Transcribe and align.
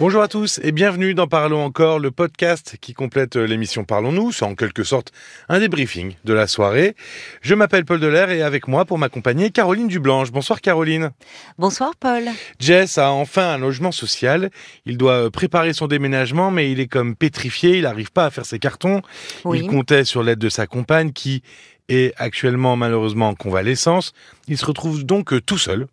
Bonjour 0.00 0.22
à 0.22 0.28
tous 0.28 0.60
et 0.62 0.70
bienvenue 0.70 1.12
dans 1.12 1.26
Parlons 1.26 1.64
encore, 1.64 1.98
le 1.98 2.12
podcast 2.12 2.76
qui 2.80 2.94
complète 2.94 3.34
l'émission 3.34 3.82
Parlons-nous. 3.82 4.30
C'est 4.30 4.44
en 4.44 4.54
quelque 4.54 4.84
sorte 4.84 5.10
un 5.48 5.58
débriefing 5.58 6.14
de 6.24 6.32
la 6.32 6.46
soirée. 6.46 6.94
Je 7.42 7.56
m'appelle 7.56 7.84
Paul 7.84 7.98
Delair 7.98 8.30
et 8.30 8.42
avec 8.42 8.68
moi 8.68 8.84
pour 8.84 8.96
m'accompagner 8.96 9.50
Caroline 9.50 9.88
Dublanche. 9.88 10.30
Bonsoir 10.30 10.60
Caroline. 10.60 11.10
Bonsoir 11.58 11.96
Paul. 11.98 12.28
Jess 12.60 12.96
a 12.96 13.10
enfin 13.10 13.54
un 13.54 13.58
logement 13.58 13.90
social. 13.90 14.50
Il 14.86 14.98
doit 14.98 15.32
préparer 15.32 15.72
son 15.72 15.88
déménagement 15.88 16.52
mais 16.52 16.70
il 16.70 16.78
est 16.78 16.86
comme 16.86 17.16
pétrifié, 17.16 17.78
il 17.78 17.82
n'arrive 17.82 18.12
pas 18.12 18.26
à 18.26 18.30
faire 18.30 18.46
ses 18.46 18.60
cartons. 18.60 19.02
Oui. 19.44 19.62
Il 19.64 19.66
comptait 19.66 20.04
sur 20.04 20.22
l'aide 20.22 20.38
de 20.38 20.48
sa 20.48 20.68
compagne 20.68 21.10
qui 21.12 21.42
est 21.88 22.14
actuellement 22.18 22.76
malheureusement 22.76 23.30
en 23.30 23.34
convalescence. 23.34 24.12
Il 24.46 24.58
se 24.58 24.64
retrouve 24.64 25.02
donc 25.02 25.44
tout 25.44 25.58
seul 25.58 25.88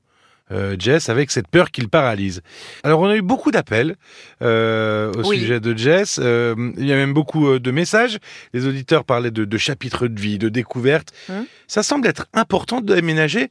euh, 0.52 0.75
Jess 0.77 1.09
avec 1.09 1.32
cette 1.32 1.48
peur 1.48 1.71
qui 1.71 1.82
le 1.82 1.88
paralyse. 1.88 2.41
Alors 2.84 3.00
on 3.00 3.07
a 3.07 3.16
eu 3.16 3.21
beaucoup 3.21 3.52
d'appels 3.52 3.95
euh, 4.41 5.12
au 5.13 5.30
Oui. 5.30 5.40
sujet 5.40 5.59
de 5.59 5.76
Jess. 5.77 6.20
Euh, 6.22 6.55
il 6.77 6.86
y 6.86 6.94
a 6.94 6.95
même 6.95 7.13
beaucoup 7.13 7.58
de 7.59 7.72
messages. 7.72 8.20
Les 8.53 8.67
auditeurs 8.67 9.03
parlaient 9.05 9.31
de, 9.31 9.45
de 9.45 9.58
chapitres 9.58 10.08
de 10.08 10.20
vie, 10.20 10.38
de 10.38 10.50
découvertes. 10.50 11.13
Hum. 11.30 11.45
Ça 11.67 11.84
semble 11.84 12.08
être 12.08 12.27
important 12.34 12.81
de 12.81 12.94
déménager. 12.94 13.50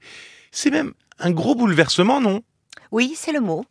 C'est 0.52 0.70
même 0.70 0.92
un 1.18 1.30
gros 1.30 1.54
bouleversement, 1.54 2.20
non? 2.20 2.42
Oui, 2.94 3.14
c'est 3.16 3.32
le 3.32 3.40
mot. 3.40 3.64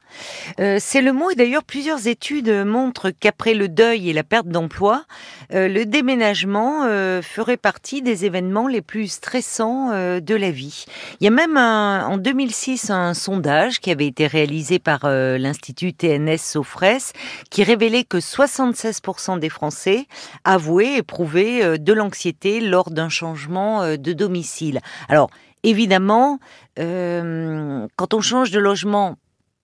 Euh, 0.60 0.80
c'est 0.82 1.02
le 1.02 1.14
mot 1.14 1.32
et 1.32 1.36
d'ailleurs 1.36 1.64
plusieurs 1.64 2.08
études 2.08 2.50
montrent 2.66 3.10
qu'après 3.10 3.54
le 3.54 3.70
deuil 3.70 4.10
et 4.10 4.14
la 4.14 4.24
perte 4.26 4.50
d'emploi, 4.50 5.06
euh, 5.54 5.70
le 5.70 5.86
déménagement 5.86 6.84
euh, 6.84 7.22
ferait 7.22 7.56
partie 7.56 8.02
des 8.02 8.26
événements 8.26 8.68
les 8.68 8.82
plus 8.82 9.08
stressants 9.08 9.92
euh, 9.94 10.20
de 10.20 10.36
la 10.36 10.52
vie. 10.52 10.84
Il 11.22 11.24
y 11.24 11.28
a 11.28 11.32
même 11.32 11.56
un- 11.56 12.06
en 12.06 12.18
2006 12.18 12.90
un 12.90 13.14
sondage 13.14 13.80
qui 13.80 13.92
avait 13.92 14.08
été 14.08 14.28
réalisé 14.28 14.78
par 14.78 15.06
euh, 15.06 15.38
l'Institut 15.38 15.94
TNS 15.94 16.36
Sofres 16.40 17.14
qui 17.50 17.64
révélait 17.64 18.04
que 18.04 18.18
76% 18.18 19.40
des 19.40 19.48
Français 19.48 20.06
avouaient 20.44 20.98
éprouver 20.98 21.64
euh, 21.64 21.78
de 21.78 21.94
l'anxiété 21.94 22.60
lors 22.60 22.92
d'un 22.92 23.08
changement 23.08 23.88
de 23.96 24.12
domicile. 24.12 24.82
Alors, 25.08 25.30
évidemment, 25.64 26.40
euh, 26.80 27.88
quand 27.96 28.14
on 28.14 28.20
change 28.22 28.52
de 28.52 28.60
logement 28.60 29.16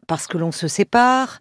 parce 0.09 0.27
que 0.27 0.38
l'on 0.38 0.52
se 0.52 0.67
sépare, 0.67 1.39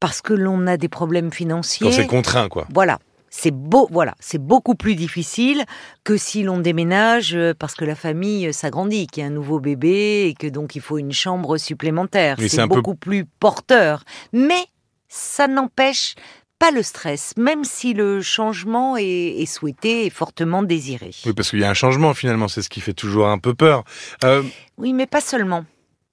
parce 0.00 0.20
que 0.20 0.34
l'on 0.34 0.66
a 0.66 0.76
des 0.76 0.88
problèmes 0.90 1.30
Quand 1.30 1.36
financiers, 1.36 1.92
c'est 1.92 2.06
contraint, 2.06 2.48
quoi. 2.50 2.66
voilà. 2.74 2.98
C'est 3.30 3.50
beau, 3.50 3.86
voilà, 3.92 4.14
c'est 4.20 4.42
beaucoup 4.42 4.74
plus 4.74 4.94
difficile 4.94 5.64
que 6.02 6.16
si 6.16 6.42
l'on 6.42 6.58
déménage 6.60 7.34
euh, 7.36 7.52
parce 7.56 7.74
que 7.74 7.84
la 7.84 7.94
famille 7.94 8.46
euh, 8.48 8.52
s'agrandit, 8.52 9.06
qu'il 9.06 9.22
y 9.22 9.24
a 9.24 9.28
un 9.28 9.32
nouveau 9.32 9.60
bébé 9.60 10.26
et 10.28 10.34
que 10.34 10.46
donc 10.46 10.74
il 10.76 10.80
faut 10.80 10.96
une 10.96 11.12
chambre 11.12 11.58
supplémentaire. 11.58 12.36
C'est 12.38 12.58
un 12.58 12.66
peu- 12.68 12.76
beaucoup 12.76 12.94
plus 12.94 13.26
porteur. 13.26 14.02
Mais 14.32 14.64
ça 15.08 15.46
n'empêche 15.46 16.14
pas 16.58 16.70
le 16.70 16.82
stress, 16.82 17.34
même 17.36 17.64
si 17.64 17.92
le 17.92 18.22
changement 18.22 18.96
est, 18.96 19.04
est 19.42 19.46
souhaité 19.46 20.06
et 20.06 20.10
fortement 20.10 20.62
désiré. 20.62 21.10
Oui, 21.26 21.34
parce 21.34 21.50
qu'il 21.50 21.60
y 21.60 21.64
a 21.64 21.70
un 21.70 21.74
changement 21.74 22.14
finalement, 22.14 22.48
c'est 22.48 22.62
ce 22.62 22.70
qui 22.70 22.80
fait 22.80 22.94
toujours 22.94 23.28
un 23.28 23.38
peu 23.38 23.52
peur. 23.54 23.84
Euh, 24.24 24.42
Oui, 24.78 24.94
mais 24.94 25.06
pas 25.06 25.20
seulement. 25.20 25.64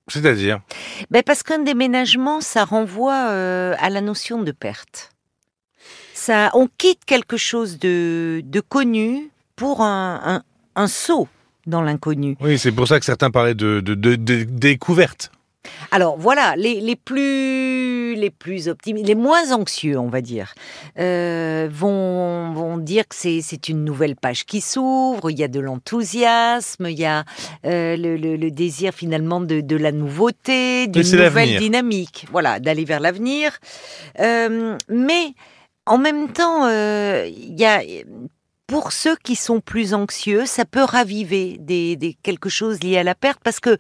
C'est-à-dire? 0.07 0.59
Ben 1.09 1.23
parce 1.23 1.41
qu'un 1.43 1.59
déménagement, 1.59 2.41
ça 2.41 2.63
renvoie 2.65 3.29
euh, 3.29 3.73
à 3.79 3.89
la 3.89 4.01
notion 4.01 4.41
de 4.43 4.51
perte. 4.51 5.11
Ça, 6.13 6.49
on 6.53 6.67
quitte 6.77 7.05
quelque 7.05 7.37
chose 7.37 7.77
de, 7.79 8.41
de 8.43 8.59
connu 8.59 9.29
pour 9.55 9.81
un, 9.81 10.21
un, 10.23 10.43
un 10.75 10.87
saut 10.87 11.27
dans 11.67 11.81
l'inconnu. 11.81 12.37
Oui, 12.39 12.57
c'est 12.59 12.71
pour 12.71 12.87
ça 12.87 12.99
que 12.99 13.05
certains 13.05 13.31
parlaient 13.31 13.55
de, 13.55 13.79
de, 13.79 13.95
de- 13.95 14.15
de 14.15 14.43
découverte. 14.43 15.31
Alors 15.91 16.17
voilà, 16.17 16.55
les, 16.57 16.81
les 16.81 16.95
plus 16.95 18.15
les 18.15 18.29
plus 18.29 18.67
optimistes, 18.67 19.07
les 19.07 19.15
moins 19.15 19.51
anxieux, 19.51 19.97
on 19.99 20.07
va 20.09 20.21
dire, 20.21 20.53
euh, 20.99 21.67
vont 21.71 22.51
vont 22.53 22.77
dire 22.77 23.07
que 23.07 23.15
c'est 23.15 23.69
une 23.69 23.83
nouvelle 23.83 24.15
page 24.15 24.45
qui 24.45 24.61
s'ouvre. 24.61 25.29
Il 25.31 25.39
y 25.39 25.43
a 25.43 25.47
de 25.47 25.59
l'enthousiasme, 25.59 26.87
il 26.89 26.99
y 26.99 27.05
a 27.05 27.23
euh, 27.65 27.97
le, 27.97 28.15
le- 28.17 28.35
le 28.37 28.51
désir 28.51 28.93
finalement 28.93 29.41
de, 29.41 29.61
de 29.61 29.75
la 29.75 29.91
nouveauté, 29.91 30.87
d'une 30.87 31.03
nouvelle 31.29 31.49
dynamique. 31.59 32.25
Voilà, 32.31 32.59
d'aller 32.59 32.85
vers 32.85 32.99
l'avenir. 32.99 33.57
Euh, 34.19 34.77
mais 34.89 35.33
en 35.85 35.97
même 35.97 36.29
temps, 36.29 36.67
il 36.69 37.55
y 37.59 37.65
a 37.65 37.81
pour 38.67 38.91
ceux 38.91 39.15
qui 39.23 39.35
sont 39.35 39.59
plus 39.61 39.93
anxieux, 39.93 40.45
ça 40.45 40.65
peut 40.65 40.83
raviver 40.83 41.57
des, 41.59 41.95
des 41.95 42.15
quelque 42.23 42.49
chose 42.49 42.81
lié 42.81 42.97
à 42.97 43.03
la 43.03 43.13
perte 43.15 43.39
parce 43.43 43.59
que 43.59 43.77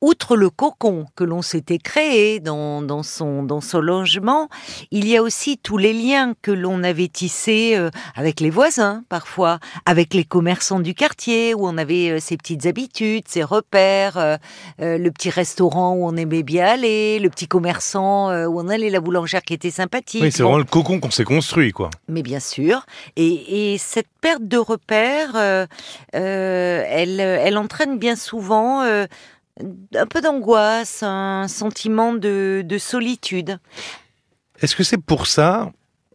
outre 0.00 0.36
le 0.36 0.50
cocon 0.50 1.06
que 1.14 1.22
l'on 1.22 1.42
s'était 1.42 1.78
créé 1.78 2.40
dans, 2.40 2.82
dans 2.82 3.04
son 3.04 3.44
dans 3.44 3.60
son 3.60 3.78
logement, 3.80 4.48
il 4.90 5.06
y 5.06 5.16
a 5.16 5.22
aussi 5.22 5.58
tous 5.58 5.76
les 5.78 5.92
liens 5.92 6.32
que 6.42 6.50
l'on 6.50 6.82
avait 6.82 7.06
tissés 7.08 7.74
euh, 7.76 7.90
avec 8.16 8.40
les 8.40 8.50
voisins 8.50 9.04
parfois, 9.08 9.60
avec 9.86 10.12
les 10.14 10.24
commerçants 10.24 10.80
du 10.80 10.94
quartier 10.94 11.54
où 11.54 11.66
on 11.68 11.76
avait 11.78 12.10
euh, 12.10 12.18
ses 12.18 12.36
petites 12.36 12.66
habitudes, 12.66 13.28
ses 13.28 13.44
repères, 13.44 14.16
euh, 14.16 14.36
le 14.80 15.10
petit 15.10 15.30
restaurant 15.30 15.92
où 15.94 16.04
on 16.06 16.16
aimait 16.16 16.42
bien 16.42 16.66
aller, 16.66 17.18
le 17.20 17.28
petit 17.30 17.46
commerçant 17.46 18.30
où 18.46 18.60
on 18.60 18.68
allait, 18.68 18.90
la 18.90 19.00
boulangère 19.00 19.42
qui 19.42 19.52
était 19.54 19.70
sympathique. 19.70 20.22
Oui, 20.22 20.32
c'est 20.32 20.42
Bon. 20.42 20.48
vraiment 20.48 20.58
le 20.58 20.64
cocon 20.64 20.98
qu'on 21.00 21.10
s'est 21.10 21.22
construit, 21.24 21.70
quoi. 21.72 21.90
Mais 22.08 22.22
bien 22.22 22.40
sûr. 22.40 22.86
Et, 23.16 23.72
et 23.74 23.78
cette 23.78 24.08
perte 24.22 24.48
de 24.48 24.56
repères, 24.56 25.36
euh, 25.36 25.66
euh, 26.14 26.82
elle, 26.88 27.20
elle 27.20 27.58
entraîne 27.58 27.98
bien 27.98 28.16
souvent 28.16 28.82
euh, 28.82 29.06
un 29.94 30.06
peu 30.06 30.20
d'angoisse, 30.22 31.02
un 31.02 31.46
sentiment 31.48 32.14
de, 32.14 32.62
de 32.64 32.78
solitude. 32.78 33.58
Est-ce 34.62 34.74
que 34.76 34.84
c'est 34.84 34.96
pour 35.02 35.26
ça 35.26 35.70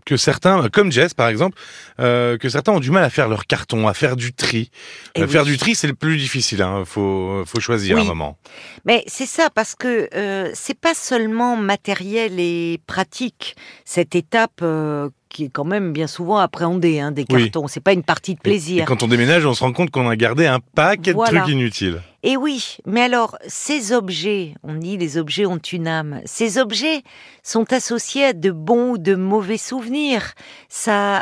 que 0.05 0.15
certains, 0.15 0.69
comme 0.69 0.89
Jess 0.89 1.13
par 1.13 1.27
exemple, 1.27 1.59
euh, 1.99 2.37
que 2.37 2.47
certains 2.47 2.71
ont 2.71 2.79
du 2.79 2.91
mal 2.91 3.03
à 3.03 3.09
faire 3.09 3.27
leur 3.27 3.45
carton, 3.45 3.89
à 3.89 3.93
faire 3.93 4.15
du 4.15 4.31
tri? 4.33 4.71
Eh 5.15 5.21
Euh, 5.21 5.25
oui. 5.25 5.31
Faire 5.33 5.43
du 5.43 5.57
tri, 5.57 5.75
c'est 5.75 5.87
le 5.87 5.95
plus 5.95 6.15
difficile. 6.17 6.61
Hein. 6.61 6.83
Faut, 6.85 7.43
faut 7.45 7.59
choisir 7.59 7.97
Oui. 7.97 8.03
un 8.03 8.05
moment. 8.05 8.37
Mais 8.85 9.03
c'est 9.07 9.25
ça 9.25 9.49
parce 9.53 9.75
que 9.75 10.07
euh, 10.15 10.49
c'est 10.53 10.79
pas 10.79 10.93
seulement 10.93 11.57
matériel 11.57 12.39
et 12.39 12.79
pratique 12.87 13.57
cette 13.83 14.15
étape 14.15 14.61
euh, 14.61 15.09
qui 15.37 15.43
est 15.45 15.49
quand 15.49 15.65
même 15.65 15.93
bien 15.93 16.07
souvent 16.07 16.37
appréhendée 16.37 16.99
hein, 16.99 17.11
des 17.11 17.23
Oui. 17.29 17.43
cartons. 17.51 17.67
C'est 17.67 17.79
pas 17.79 17.93
une 17.93 18.01
partie 18.01 18.33
de 18.33 18.39
Et- 18.39 18.41
plaisir. 18.41 18.81
Et, 18.81 18.85
quand 18.87 19.03
on 19.03 19.07
déménage, 19.07 19.45
on 19.45 19.53
se 19.53 19.63
rend 19.63 19.71
compte 19.71 19.91
qu'on 19.91 20.09
a 20.09 20.15
gardé 20.15 20.47
un 20.47 20.59
paquet 20.59 21.13
Voilà. 21.13 21.31
de 21.31 21.37
trucs 21.43 21.53
inutiles. 21.53 22.01
Et 22.23 22.35
oui, 22.37 22.77
mais 22.87 23.01
alors, 23.01 23.37
ces 23.47 23.93
objets, 23.93 24.55
on 24.63 24.73
dit 24.73 24.97
les 24.97 25.19
objets 25.19 25.45
ont 25.45 25.59
une 25.59 25.87
âme, 25.87 26.21
ces 26.25 26.57
objets 26.57 27.03
sont 27.43 27.71
associés 27.71 28.23
à 28.25 28.33
de 28.33 28.49
bons 28.49 28.93
ou 28.93 28.97
de 28.97 29.13
mauvais 29.13 29.59
souvenirs. 29.59 30.33
Ça, 30.69 31.21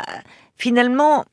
finalement, 0.56 1.26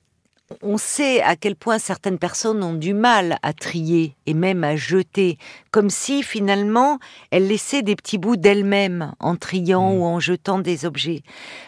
on 0.62 0.78
sait 0.78 1.22
à 1.22 1.36
quel 1.36 1.56
point 1.56 1.80
certaines 1.80 2.18
personnes 2.20 2.64
ont 2.64 2.74
du 2.74 2.94
mal 2.94 3.38
à 3.42 3.54
trier 3.54 4.16
et 4.26 4.34
même 4.34 4.64
à 4.64 4.76
jeter, 4.76 5.38
comme 5.72 5.90
si 5.90 6.24
finalement 6.24 7.00
elles 7.32 7.48
laissaient 7.48 7.82
des 7.82 7.96
petits 7.96 8.18
bouts 8.18 8.36
d'elles-mêmes 8.38 9.14
en 9.20 9.36
triant 9.36 9.92
Mm. 9.94 9.98
ou 9.98 10.04
en 10.06 10.20
jetant 10.20 10.60
des 10.60 10.86
objets. 10.86 11.24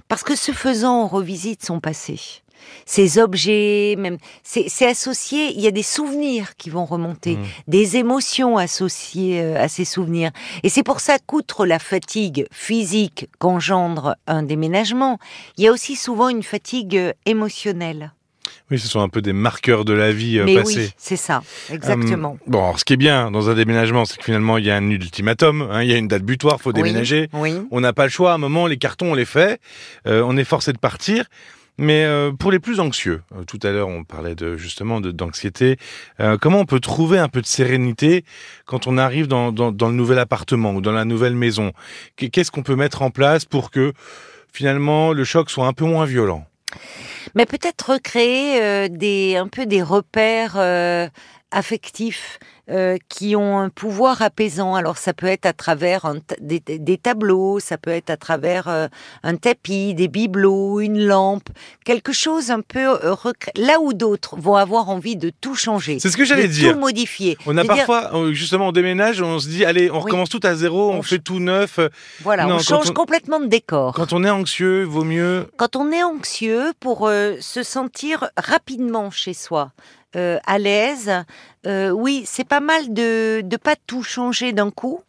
Parce 0.07 0.23
que 0.23 0.35
ce 0.35 0.51
faisant, 0.51 1.03
on 1.03 1.07
revisite 1.07 1.65
son 1.65 1.79
passé. 1.79 2.19
Ces 2.87 3.19
objets, 3.19 3.95
même, 3.97 4.17
c'est 4.43 4.87
associé, 4.87 5.53
il 5.53 5.61
y 5.61 5.67
a 5.67 5.71
des 5.71 5.83
souvenirs 5.83 6.55
qui 6.57 6.69
vont 6.71 6.85
remonter 6.85 7.35
Mm. 7.35 7.43
des 7.67 7.97
émotions 7.97 8.57
associées 8.57 9.39
euh, 9.41 9.61
à 9.61 9.67
ces 9.67 9.85
souvenirs. 9.85 10.31
Et 10.63 10.69
c'est 10.69 10.81
pour 10.83 10.99
ça 10.99 11.19
qu'outre 11.19 11.65
la 11.65 11.77
fatigue 11.79 12.47
physique 12.51 13.29
qu'engendre 13.39 14.15
un 14.25 14.41
déménagement, 14.41 15.19
il 15.57 15.65
y 15.65 15.67
a 15.67 15.71
aussi 15.71 15.95
souvent 15.95 16.29
une 16.29 16.43
fatigue 16.43 16.97
euh, 16.97 17.13
émotionnelle. 17.25 18.13
Oui, 18.71 18.79
ce 18.79 18.87
sont 18.87 18.99
un 19.01 19.09
peu 19.09 19.21
des 19.21 19.33
marqueurs 19.33 19.85
de 19.85 19.93
la 19.93 20.11
vie 20.11 20.39
euh, 20.39 20.45
Mais 20.45 20.55
passée. 20.55 20.85
oui, 20.85 20.93
c'est 20.97 21.17
ça, 21.17 21.43
exactement. 21.69 22.31
Hum, 22.31 22.37
bon, 22.47 22.59
alors, 22.63 22.79
ce 22.79 22.85
qui 22.85 22.93
est 22.93 22.97
bien 22.97 23.29
dans 23.29 23.49
un 23.49 23.53
déménagement, 23.53 24.05
c'est 24.05 24.17
que 24.17 24.23
finalement, 24.23 24.57
il 24.57 24.65
y 24.65 24.71
a 24.71 24.75
un 24.75 24.89
ultimatum, 24.89 25.67
hein, 25.71 25.83
il 25.83 25.89
y 25.89 25.93
a 25.93 25.97
une 25.97 26.07
date 26.07 26.23
butoir, 26.23 26.59
faut 26.59 26.73
déménager. 26.73 27.29
Oui, 27.33 27.53
oui. 27.53 27.67
On 27.69 27.79
n'a 27.81 27.93
pas 27.93 28.03
le 28.05 28.09
choix. 28.09 28.31
À 28.31 28.35
un 28.35 28.39
moment, 28.39 28.65
les 28.65 28.77
cartons, 28.77 29.11
on 29.11 29.13
les 29.13 29.25
fait. 29.25 29.59
Euh, 30.07 30.23
on 30.25 30.35
est 30.35 30.43
forcé 30.43 30.73
de 30.73 30.79
partir. 30.79 31.25
Mais 31.77 32.05
euh, 32.05 32.31
pour 32.31 32.53
les 32.53 32.59
plus 32.59 32.79
anxieux, 32.79 33.21
tout 33.47 33.59
à 33.61 33.69
l'heure 33.71 33.89
on 33.89 34.05
parlait 34.05 34.33
de 34.33 34.55
justement 34.55 35.01
de- 35.01 35.11
d'anxiété. 35.11 35.75
euh, 36.21 36.37
comment 36.39 36.61
on 36.61 36.65
peut 36.65 36.79
trouver 36.79 37.19
un 37.19 37.27
peu 37.27 37.41
de 37.41 37.45
sérénité 37.45 38.23
quand 38.65 38.87
on 38.87 38.97
arrive 38.97 39.27
dans, 39.27 39.51
dans, 39.51 39.73
dans 39.73 39.89
le 39.89 39.93
nouvel 39.93 40.17
appartement 40.19 40.71
ou 40.71 40.79
dans 40.79 40.93
la 40.93 41.03
nouvelle 41.03 41.35
maison? 41.35 41.73
Qu'est- 42.15 42.29
Qu'est-ce 42.29 42.49
qu'on 42.49 42.63
peut 42.63 42.77
mettre 42.77 43.01
en 43.01 43.09
place 43.11 43.43
pour 43.43 43.71
que 43.71 43.91
finalement 44.53 45.11
le 45.11 45.25
choc 45.25 45.49
soit 45.49 45.67
un 45.67 45.73
peu 45.73 45.83
moins 45.83 46.05
violent? 46.05 46.45
Mais 47.35 47.45
peut-être 47.45 47.91
recréer 47.91 48.61
euh, 48.61 49.37
un 49.37 49.47
peu 49.47 49.65
des 49.65 49.83
repères 49.83 50.55
euh, 50.57 51.07
affectifs, 51.51 52.39
euh, 52.69 52.97
qui 53.09 53.35
ont 53.35 53.59
un 53.59 53.69
pouvoir 53.69 54.23
apaisant. 54.23 54.73
Alors 54.73 54.97
ça 54.97 55.13
peut 55.13 55.27
être 55.27 55.45
à 55.45 55.53
travers 55.53 56.11
des, 56.41 56.97
tableaux, 56.97 57.59
ça 57.59 57.77
peut 57.77 57.91
être 57.91 58.09
à 58.09 58.17
travers 58.17 58.67
euh, 58.67 58.87
un 59.21 59.35
tapis, 59.35 59.93
des 59.93 60.07
bibelots, 60.07 60.81
une 60.81 61.05
lampe, 61.05 61.47
quelque 61.85 62.11
chose 62.11 62.49
un 62.49 62.61
peu 62.61 62.79
euh, 63.05 63.15
là 63.55 63.79
où 63.79 63.93
d'autres 63.93 64.35
vont 64.37 64.55
avoir 64.55 64.89
envie 64.89 65.15
de 65.15 65.31
tout 65.41 65.53
changer. 65.53 65.99
C'est 65.99 66.09
ce 66.09 66.17
que 66.17 66.25
j'allais 66.25 66.47
dire. 66.47 66.73
Tout 66.73 66.79
modifier. 66.79 67.37
On 67.45 67.55
a 67.57 67.63
parfois 67.63 68.11
justement 68.31 68.69
on 68.69 68.71
déménage, 68.71 69.21
on 69.21 69.37
se 69.37 69.47
dit 69.47 69.63
allez, 69.63 69.91
on 69.91 69.99
recommence 69.99 70.29
tout 70.29 70.41
à 70.41 70.55
zéro, 70.55 70.91
on, 70.91 71.03
fait 71.03 71.19
tout 71.19 71.39
neuf. 71.39 71.79
Voilà, 72.21 72.47
on 72.47 72.57
change 72.57 72.91
complètement 72.91 73.39
de 73.39 73.45
décor. 73.45 73.93
Quand 73.93 74.11
on 74.11 74.23
est 74.23 74.29
anxieux, 74.31 74.83
vaut 74.83 75.03
mieux. 75.03 75.47
Quand 75.57 75.75
on 75.75 75.91
est 75.91 76.03
anxieux, 76.03 76.73
pour 76.79 77.07
se 77.07 77.63
sentir 77.63 78.29
rapidement 78.37 79.11
chez 79.11 79.35
soi, 79.35 79.71
euh, 80.15 80.39
à 80.45 80.57
l'aise. 80.57 81.11
Euh, 81.65 81.89
oui, 81.89 82.23
c'est 82.25 82.47
pas 82.47 82.59
mal 82.59 82.93
de 82.93 83.41
ne 83.43 83.57
pas 83.57 83.75
tout 83.87 84.03
changer 84.03 84.53
d'un 84.53 84.71
coup. 84.71 85.01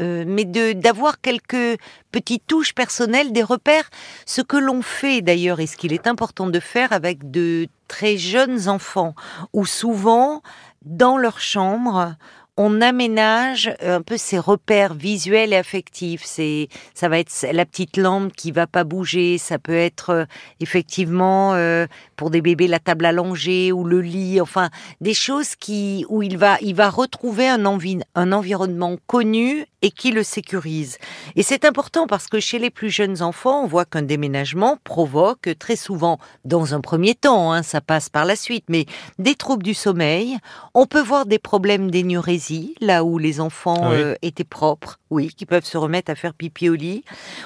Euh, 0.00 0.24
mais 0.28 0.44
de 0.44 0.74
d'avoir 0.74 1.20
quelques 1.20 1.76
petites 2.12 2.46
touches 2.46 2.72
personnelles, 2.72 3.32
des 3.32 3.42
repères, 3.42 3.90
ce 4.26 4.42
que 4.42 4.56
l'on 4.56 4.80
fait 4.80 5.22
d'ailleurs 5.22 5.58
et 5.58 5.66
ce 5.66 5.76
qu'il 5.76 5.92
est 5.92 6.06
important 6.06 6.46
de 6.46 6.60
faire 6.60 6.92
avec 6.92 7.32
de 7.32 7.66
très 7.88 8.16
jeunes 8.16 8.68
enfants, 8.68 9.14
où 9.52 9.66
souvent 9.66 10.40
dans 10.82 11.18
leur 11.18 11.40
chambre 11.40 12.14
on 12.58 12.80
aménage 12.80 13.72
un 13.80 14.02
peu 14.02 14.16
ses 14.16 14.38
repères 14.38 14.92
visuels 14.92 15.52
et 15.52 15.56
affectifs. 15.56 16.22
C'est, 16.24 16.68
ça 16.92 17.08
va 17.08 17.20
être 17.20 17.46
la 17.52 17.64
petite 17.64 17.96
lampe 17.96 18.32
qui 18.32 18.50
va 18.50 18.66
pas 18.66 18.82
bouger. 18.82 19.38
Ça 19.38 19.60
peut 19.60 19.76
être 19.76 20.10
euh, 20.10 20.24
effectivement 20.58 21.54
euh, 21.54 21.86
pour 22.16 22.30
des 22.30 22.42
bébés 22.42 22.66
la 22.66 22.80
table 22.80 23.06
allongée 23.06 23.70
ou 23.70 23.84
le 23.84 24.00
lit. 24.00 24.40
Enfin, 24.40 24.70
des 25.00 25.14
choses 25.14 25.54
qui 25.54 26.04
où 26.08 26.20
il 26.22 26.36
va, 26.36 26.58
il 26.60 26.74
va 26.74 26.90
retrouver 26.90 27.48
un 27.48 27.64
environnement 27.64 28.96
connu 29.06 29.64
et 29.82 29.92
qui 29.92 30.10
le 30.10 30.24
sécurise. 30.24 30.98
Et 31.36 31.44
c'est 31.44 31.64
important 31.64 32.08
parce 32.08 32.26
que 32.26 32.40
chez 32.40 32.58
les 32.58 32.70
plus 32.70 32.90
jeunes 32.90 33.22
enfants, 33.22 33.62
on 33.62 33.66
voit 33.68 33.84
qu'un 33.84 34.02
déménagement 34.02 34.78
provoque 34.82 35.50
très 35.60 35.76
souvent, 35.76 36.18
dans 36.44 36.74
un 36.74 36.80
premier 36.80 37.14
temps, 37.14 37.52
hein, 37.52 37.62
ça 37.62 37.80
passe 37.80 38.08
par 38.08 38.24
la 38.24 38.34
suite, 38.34 38.64
mais 38.68 38.86
des 39.20 39.36
troubles 39.36 39.62
du 39.62 39.74
sommeil. 39.74 40.36
On 40.74 40.86
peut 40.86 41.00
voir 41.00 41.26
des 41.26 41.38
problèmes 41.38 41.92
d'énurésie 41.92 42.47
là 42.80 43.04
où 43.04 43.18
les 43.18 43.40
enfants 43.40 43.92
euh, 43.92 44.14
étaient 44.22 44.44
propres, 44.44 44.98
oui, 45.10 45.28
qui 45.28 45.46
peuvent 45.46 45.64
se 45.64 45.78
remettre 45.78 46.10
à 46.10 46.14
faire 46.14 46.34
pipi 46.34 46.68
au 46.68 46.74
lit. 46.74 47.04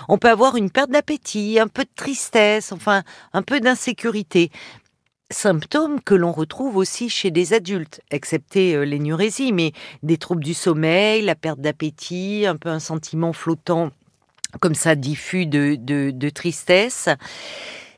On 0.08 0.18
peut 0.18 0.30
avoir 0.30 0.56
une 0.56 0.70
perte 0.70 0.90
d'appétit, 0.90 1.58
un 1.58 1.68
peu 1.68 1.84
de 1.84 1.90
tristesse, 1.94 2.72
enfin 2.72 3.02
un 3.32 3.42
peu 3.42 3.60
d'insécurité. 3.60 4.50
Symptômes 5.30 6.00
que 6.00 6.14
l'on 6.14 6.32
retrouve 6.32 6.76
aussi 6.76 7.08
chez 7.08 7.30
des 7.30 7.54
adultes, 7.54 8.00
excepté 8.10 8.74
euh, 8.74 8.84
l'énurésie, 8.84 9.52
mais 9.52 9.72
des 10.02 10.18
troubles 10.18 10.44
du 10.44 10.54
sommeil, 10.54 11.22
la 11.22 11.34
perte 11.34 11.60
d'appétit, 11.60 12.44
un 12.46 12.56
peu 12.56 12.68
un 12.68 12.80
sentiment 12.80 13.32
flottant 13.32 13.90
comme 14.60 14.74
ça 14.74 14.94
diffus 14.94 15.46
de, 15.46 15.76
de 15.76 16.28
tristesse. 16.28 17.08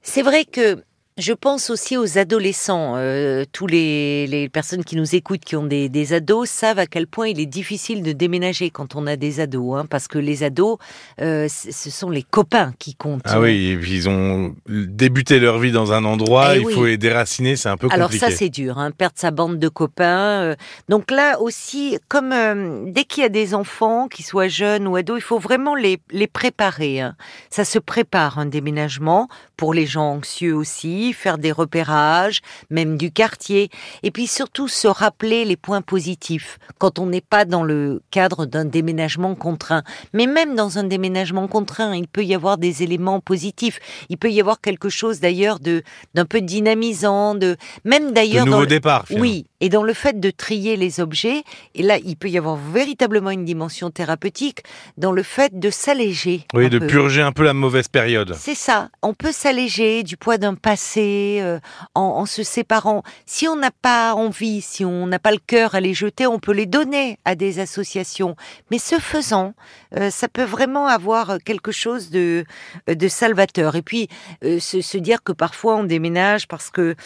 C'est 0.02 0.22
vrai 0.22 0.44
que 0.44 0.84
je 1.16 1.32
pense 1.32 1.70
aussi 1.70 1.96
aux 1.96 2.18
adolescents. 2.18 2.94
Euh, 2.96 3.44
tous 3.52 3.68
les, 3.68 4.26
les, 4.26 4.48
personnes 4.48 4.82
qui 4.82 4.96
nous 4.96 5.14
écoutent, 5.14 5.44
qui 5.44 5.54
ont 5.54 5.64
des, 5.64 5.88
des, 5.88 6.12
ados, 6.12 6.50
savent 6.50 6.80
à 6.80 6.86
quel 6.86 7.06
point 7.06 7.28
il 7.28 7.38
est 7.38 7.46
difficile 7.46 8.02
de 8.02 8.10
déménager 8.10 8.70
quand 8.70 8.96
on 8.96 9.06
a 9.06 9.14
des 9.14 9.38
ados, 9.38 9.78
hein, 9.78 9.86
parce 9.88 10.08
que 10.08 10.18
les 10.18 10.42
ados, 10.42 10.78
euh, 11.20 11.46
ce 11.48 11.90
sont 11.90 12.10
les 12.10 12.24
copains 12.24 12.74
qui 12.80 12.96
comptent. 12.96 13.22
Ah 13.26 13.40
oui, 13.40 13.78
ils 13.88 14.08
ont 14.08 14.56
débuté 14.66 15.38
leur 15.38 15.60
vie 15.60 15.70
dans 15.70 15.92
un 15.92 16.04
endroit, 16.04 16.56
eh 16.56 16.62
il 16.62 16.70
faut 16.70 16.86
les 16.86 16.96
déraciner, 16.96 17.54
c'est 17.54 17.68
un 17.68 17.76
peu 17.76 17.88
compliqué. 17.88 17.94
Alors 17.94 18.32
ça, 18.32 18.36
c'est 18.36 18.48
dur, 18.48 18.78
hein, 18.78 18.90
perdre 18.90 19.16
sa 19.16 19.30
bande 19.30 19.60
de 19.60 19.68
copains. 19.68 20.42
Euh. 20.42 20.56
Donc 20.88 21.12
là 21.12 21.40
aussi, 21.40 21.96
comme 22.08 22.32
euh, 22.32 22.86
dès 22.88 23.04
qu'il 23.04 23.22
y 23.22 23.26
a 23.26 23.28
des 23.28 23.54
enfants, 23.54 24.08
qu'ils 24.08 24.24
soient 24.24 24.48
jeunes 24.48 24.88
ou 24.88 24.96
ados, 24.96 25.18
il 25.18 25.24
faut 25.24 25.38
vraiment 25.38 25.76
les, 25.76 26.00
les 26.10 26.26
préparer. 26.26 27.00
Hein. 27.00 27.14
Ça 27.50 27.64
se 27.64 27.78
prépare 27.78 28.40
un 28.40 28.46
déménagement 28.46 29.28
pour 29.56 29.74
les 29.74 29.86
gens 29.86 30.10
anxieux 30.10 30.56
aussi 30.56 31.03
faire 31.12 31.38
des 31.38 31.52
repérages, 31.52 32.40
même 32.70 32.96
du 32.96 33.10
quartier, 33.10 33.70
et 34.02 34.10
puis 34.10 34.26
surtout 34.26 34.68
se 34.68 34.88
rappeler 34.88 35.44
les 35.44 35.56
points 35.56 35.82
positifs 35.82 36.58
quand 36.78 36.98
on 36.98 37.06
n'est 37.06 37.20
pas 37.20 37.44
dans 37.44 37.62
le 37.62 38.02
cadre 38.10 38.46
d'un 38.46 38.64
déménagement 38.64 39.34
contraint. 39.34 39.82
Mais 40.12 40.26
même 40.26 40.54
dans 40.54 40.78
un 40.78 40.84
déménagement 40.84 41.48
contraint, 41.48 41.94
il 41.94 42.08
peut 42.08 42.24
y 42.24 42.34
avoir 42.34 42.58
des 42.58 42.82
éléments 42.82 43.20
positifs. 43.20 43.80
Il 44.08 44.18
peut 44.18 44.30
y 44.30 44.40
avoir 44.40 44.60
quelque 44.60 44.88
chose 44.88 45.20
d'ailleurs 45.20 45.60
de 45.60 45.82
d'un 46.14 46.24
peu 46.24 46.40
dynamisant, 46.40 47.34
de 47.34 47.56
même 47.84 48.12
d'ailleurs. 48.12 48.46
Nouveau 48.46 48.66
départ. 48.66 49.04
Oui, 49.10 49.46
et 49.64 49.70
dans 49.70 49.82
le 49.82 49.94
fait 49.94 50.20
de 50.20 50.30
trier 50.30 50.76
les 50.76 51.00
objets, 51.00 51.42
et 51.74 51.82
là, 51.82 51.96
il 51.96 52.18
peut 52.18 52.28
y 52.28 52.36
avoir 52.36 52.56
véritablement 52.56 53.30
une 53.30 53.46
dimension 53.46 53.90
thérapeutique 53.90 54.62
dans 54.98 55.10
le 55.10 55.22
fait 55.22 55.58
de 55.58 55.70
s'alléger. 55.70 56.44
Oui, 56.52 56.68
de 56.68 56.78
purger 56.78 57.22
un 57.22 57.32
peu 57.32 57.44
la 57.44 57.54
mauvaise 57.54 57.88
période. 57.88 58.34
C'est 58.38 58.54
ça. 58.54 58.90
On 59.00 59.14
peut 59.14 59.32
s'alléger 59.32 60.02
du 60.02 60.18
poids 60.18 60.36
d'un 60.36 60.54
passé 60.54 61.38
euh, 61.40 61.60
en, 61.94 62.26
se 62.26 62.42
séparant. 62.42 63.04
Si 63.24 63.48
on 63.48 63.56
n'a 63.56 63.70
pas 63.70 64.12
envie, 64.12 64.60
si 64.60 64.84
on 64.84 65.06
n'a 65.06 65.18
pas 65.18 65.30
le 65.30 65.38
cœur 65.38 65.74
à 65.74 65.80
les 65.80 65.94
jeter, 65.94 66.26
on 66.26 66.38
peut 66.38 66.52
les 66.52 66.66
donner 66.66 67.18
à 67.24 67.34
des 67.34 67.58
associations. 67.58 68.36
Mais 68.70 68.76
ce 68.76 68.96
faisant, 68.96 69.54
euh, 69.96 70.10
ça 70.10 70.28
peut 70.28 70.44
vraiment 70.44 70.88
avoir 70.88 71.38
quelque 71.42 71.72
chose 71.72 72.10
de, 72.10 72.44
de 72.86 73.08
salvateur. 73.08 73.76
Et 73.76 73.82
puis, 73.82 74.10
euh, 74.44 74.60
se, 74.60 74.82
se, 74.82 74.98
dire 74.98 75.22
que 75.22 75.32
parfois 75.32 75.76
on 75.76 75.84
déménage 75.84 76.48
parce 76.48 76.70
que 76.70 76.96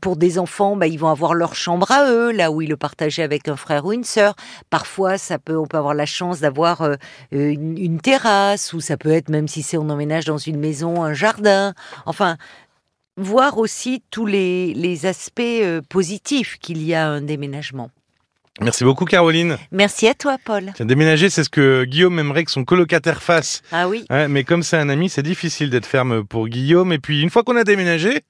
pour 0.00 0.16
des 0.16 0.40
enfants, 0.40 0.74
bah, 0.76 0.88
ils 0.88 0.98
vont 0.98 1.10
avoir 1.10 1.34
leur 1.34 1.54
chambre 1.60 1.90
à 1.90 2.10
eux, 2.10 2.32
là 2.32 2.50
où 2.50 2.62
ils 2.62 2.68
le 2.68 2.76
partageaient 2.76 3.22
avec 3.22 3.46
un 3.48 3.56
frère 3.56 3.84
ou 3.84 3.92
une 3.92 4.04
sœur. 4.04 4.34
Parfois, 4.70 5.18
ça 5.18 5.38
peut, 5.38 5.56
on 5.56 5.66
peut 5.66 5.76
avoir 5.76 5.94
la 5.94 6.06
chance 6.06 6.40
d'avoir 6.40 6.82
euh, 6.82 6.96
une, 7.30 8.00
terrasse, 8.00 8.72
ou 8.72 8.80
ça 8.80 8.96
peut 8.96 9.10
être, 9.10 9.28
même 9.28 9.48
si 9.48 9.62
c'est 9.62 9.76
on 9.76 9.88
emménage 9.90 10.24
dans 10.24 10.38
une 10.38 10.58
maison, 10.58 11.02
un 11.02 11.12
jardin. 11.12 11.74
Enfin, 12.06 12.36
voir 13.16 13.58
aussi 13.58 14.02
tous 14.10 14.26
les, 14.26 15.06
aspects 15.06 15.40
euh, 15.40 15.80
positifs 15.88 16.58
qu'il 16.58 16.82
y 16.82 16.94
a 16.94 17.06
à 17.06 17.08
un 17.08 17.20
déménagement. 17.20 17.90
Merci 18.60 18.84
beaucoup 18.84 19.06
Caroline. 19.06 19.56
Merci 19.70 20.06
à 20.06 20.12
toi 20.12 20.36
Paul. 20.44 20.72
déménager, 20.80 21.30
c'est 21.30 21.44
ce 21.44 21.48
que 21.48 21.84
Guillaume 21.84 22.18
aimerait 22.18 22.44
que 22.44 22.50
son 22.50 22.64
colocataire 22.64 23.22
fasse. 23.22 23.62
Ah 23.72 23.88
oui. 23.88 24.04
mais 24.28 24.44
comme 24.44 24.62
c'est 24.62 24.76
un 24.76 24.90
ami, 24.90 25.08
c'est 25.08 25.22
difficile 25.22 25.70
d'être 25.70 25.86
ferme 25.86 26.24
pour 26.24 26.48
Guillaume. 26.48 26.92
Et 26.92 26.98
puis 26.98 27.22
une 27.22 27.30
fois 27.30 27.42
qu'on 27.42 27.56
a 27.56 27.64
déménagé, 27.64 28.22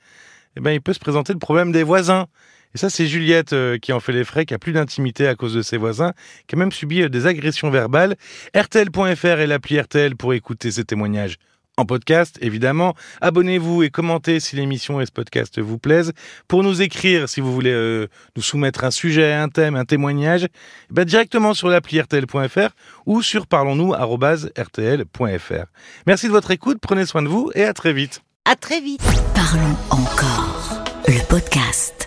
eh 0.57 0.61
ben, 0.61 0.73
il 0.73 0.81
peut 0.81 0.93
se 0.93 1.01
présenter 1.01 1.33
le 1.33 1.39
problème 1.39 1.73
des 1.73 1.83
voisins. 1.83 2.27
Et 2.75 2.79
ça, 2.79 2.91
c'est 2.91 3.07
Juliette 3.07 3.53
euh, 3.53 3.79
qui 3.79 3.93
en 3.93 4.01
fait 4.01 4.13
les 4.13 4.25
frais, 4.25 4.47
qui 4.47 4.55
a 4.55 4.59
plus 4.59 4.73
d'intimité 4.73 5.27
à 5.27 5.35
cause 5.35 5.55
de 5.55 5.63
ses 5.63 5.77
voisins, 5.77 6.13
qui 6.47 6.55
a 6.55 6.59
même 6.59 6.73
subi 6.73 7.03
euh, 7.03 7.09
des 7.09 7.27
agressions 7.27 7.71
verbales. 7.71 8.17
RTL.fr 8.55 9.27
est 9.27 9.47
l'appli 9.47 9.81
RTL 9.81 10.17
pour 10.17 10.35
écouter 10.35 10.71
ces 10.71 10.85
témoignages 10.85 11.37
en 11.77 11.85
podcast, 11.85 12.39
évidemment. 12.41 12.95
Abonnez-vous 13.21 13.83
et 13.83 13.91
commentez 13.91 14.39
si 14.39 14.55
l'émission 14.57 15.01
et 15.01 15.07
ce 15.07 15.13
podcast 15.13 15.59
vous 15.59 15.79
plaisent. 15.79 16.13
Pour 16.47 16.63
nous 16.63 16.83
écrire, 16.83 17.29
si 17.29 17.41
vous 17.41 17.53
voulez 17.53 17.73
euh, 17.73 18.07
nous 18.37 18.43
soumettre 18.43 18.85
un 18.85 18.93
sujet, 18.93 19.33
un 19.33 19.49
thème, 19.49 19.75
un 19.75 19.85
témoignage, 19.85 20.45
eh 20.45 20.93
ben 20.93 21.05
directement 21.05 21.55
sur 21.55 21.69
l'appli 21.69 22.01
RTL.fr 22.01 22.71
ou 23.07 23.23
sur 23.23 23.47
parlons-nous@rtl.fr. 23.47 25.65
Merci 26.07 26.27
de 26.27 26.33
votre 26.33 26.53
écoute, 26.53 26.79
prenez 26.81 27.07
soin 27.07 27.23
de 27.23 27.29
vous 27.29 27.51
et 27.55 27.65
à 27.65 27.73
très 27.73 27.93
vite. 27.93 28.23
À 28.45 28.57
très 28.57 28.81
vite. 28.81 29.03
Parlons 29.35 29.77
encore, 29.91 30.85
le 31.07 31.23
podcast. 31.29 32.00